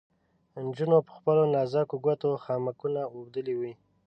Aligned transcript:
نجونو 0.63 0.97
په 1.07 1.11
خپلو 1.17 1.43
نازکو 1.55 1.95
ګوتو 2.05 2.29
خامکونه 2.43 3.01
اوبدلې 3.15 3.53
وې. 3.59 3.73